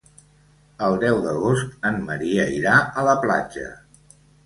El 0.87 0.97
deu 1.03 1.19
d'agost 1.27 1.87
en 1.91 2.01
Maria 2.09 2.49
irà 2.57 2.83
a 2.83 3.07
la 3.13 3.19
platja. 3.29 3.71